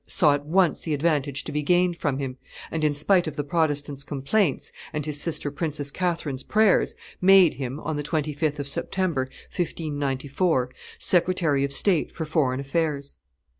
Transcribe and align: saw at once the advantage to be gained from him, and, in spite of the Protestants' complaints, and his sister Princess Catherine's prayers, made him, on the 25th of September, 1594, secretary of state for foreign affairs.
saw 0.07 0.33
at 0.33 0.47
once 0.47 0.79
the 0.79 0.95
advantage 0.95 1.43
to 1.43 1.51
be 1.51 1.61
gained 1.61 1.95
from 1.95 2.17
him, 2.17 2.35
and, 2.71 2.83
in 2.83 2.91
spite 2.91 3.27
of 3.27 3.35
the 3.35 3.43
Protestants' 3.43 4.03
complaints, 4.03 4.71
and 4.91 5.05
his 5.05 5.21
sister 5.21 5.51
Princess 5.51 5.91
Catherine's 5.91 6.41
prayers, 6.41 6.95
made 7.21 7.53
him, 7.53 7.79
on 7.81 7.97
the 7.97 8.01
25th 8.03 8.57
of 8.57 8.67
September, 8.67 9.29
1594, 9.55 10.71
secretary 10.97 11.63
of 11.63 11.71
state 11.71 12.11
for 12.11 12.25
foreign 12.25 12.59
affairs. 12.59 13.17